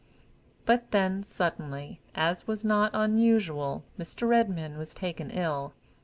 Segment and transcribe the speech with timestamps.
[0.65, 4.27] But then, suddenly, as was not unusual, Mr.
[4.27, 5.73] Redmain was taken ill.